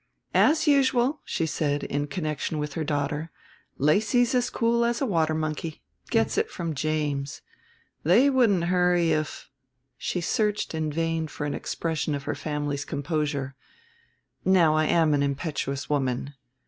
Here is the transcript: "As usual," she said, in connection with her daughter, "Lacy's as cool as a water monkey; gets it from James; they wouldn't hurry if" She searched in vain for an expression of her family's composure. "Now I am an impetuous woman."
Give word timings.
"As 0.33 0.65
usual," 0.65 1.21
she 1.25 1.45
said, 1.45 1.83
in 1.83 2.07
connection 2.07 2.57
with 2.57 2.73
her 2.73 2.83
daughter, 2.83 3.29
"Lacy's 3.77 4.33
as 4.33 4.49
cool 4.49 4.83
as 4.83 4.99
a 4.99 5.05
water 5.05 5.35
monkey; 5.35 5.83
gets 6.09 6.39
it 6.39 6.49
from 6.49 6.73
James; 6.73 7.43
they 8.01 8.27
wouldn't 8.27 8.63
hurry 8.63 9.11
if" 9.11 9.47
She 9.99 10.19
searched 10.19 10.73
in 10.73 10.91
vain 10.91 11.27
for 11.27 11.45
an 11.45 11.53
expression 11.53 12.15
of 12.15 12.23
her 12.23 12.33
family's 12.33 12.83
composure. 12.83 13.53
"Now 14.43 14.73
I 14.75 14.85
am 14.85 15.13
an 15.13 15.21
impetuous 15.21 15.87
woman." 15.87 16.33